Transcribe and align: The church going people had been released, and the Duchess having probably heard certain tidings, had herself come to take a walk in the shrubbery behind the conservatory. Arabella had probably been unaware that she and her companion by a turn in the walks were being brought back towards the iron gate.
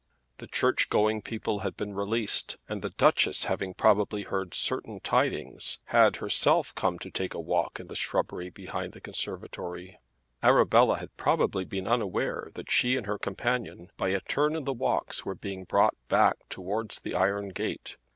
The 0.39 0.47
church 0.47 0.89
going 0.89 1.21
people 1.21 1.59
had 1.59 1.77
been 1.77 1.93
released, 1.93 2.57
and 2.67 2.81
the 2.81 2.89
Duchess 2.89 3.43
having 3.43 3.75
probably 3.75 4.23
heard 4.23 4.55
certain 4.55 4.99
tidings, 4.99 5.77
had 5.85 6.15
herself 6.15 6.73
come 6.73 6.97
to 6.97 7.11
take 7.11 7.35
a 7.35 7.39
walk 7.39 7.79
in 7.79 7.85
the 7.85 7.95
shrubbery 7.95 8.49
behind 8.49 8.93
the 8.93 8.99
conservatory. 8.99 9.99
Arabella 10.41 10.97
had 10.97 11.15
probably 11.17 11.65
been 11.65 11.87
unaware 11.87 12.49
that 12.55 12.71
she 12.71 12.97
and 12.97 13.05
her 13.05 13.19
companion 13.19 13.89
by 13.95 14.09
a 14.09 14.21
turn 14.21 14.55
in 14.55 14.63
the 14.63 14.73
walks 14.73 15.23
were 15.23 15.35
being 15.35 15.65
brought 15.65 15.95
back 16.09 16.37
towards 16.49 17.01
the 17.01 17.13
iron 17.13 17.49
gate. 17.49 17.97